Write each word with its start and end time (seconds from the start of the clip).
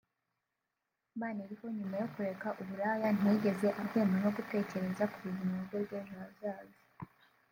Maniriho 1.21 1.65
nyuma 1.77 1.95
yo 2.01 2.07
kureka 2.13 2.47
uburaya 2.61 3.07
ntiyigeze 3.17 3.67
ahwema 3.81 4.15
no 4.23 4.29
gutekereza 4.35 5.03
ku 5.11 5.17
buzima 5.23 5.57
bwe 5.65 5.79
bw’ejo 5.85 6.15
hazaza 6.23 6.81